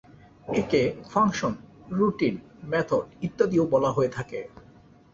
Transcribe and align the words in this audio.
একে 0.53 0.81
function, 1.09 1.53
routine, 1.89 2.35
method 2.63 3.05
ইত্যাদিও 3.21 3.63
বলা 3.65 3.89
হয়ে 3.91 4.09
থাকে। 4.09 4.39